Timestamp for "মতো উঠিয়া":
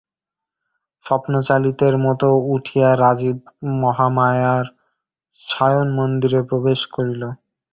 1.97-2.89